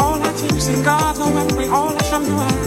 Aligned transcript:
All 0.00 0.22
I 0.22 0.32
choose 0.40 0.68
in 0.68 0.82
God, 0.82 1.18
knowing 1.18 1.56
we 1.56 1.66
all 1.68 1.94
are 1.96 2.04
from. 2.04 2.61